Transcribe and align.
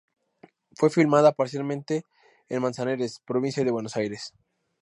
Fue 0.77 0.89
filmada 0.89 1.31
parcialmente 1.31 2.05
en 2.49 2.63
Manzanares, 2.63 3.21
provincia 3.23 3.63
de 3.63 3.69
Buenos 3.69 3.95
Aires. 3.97 4.33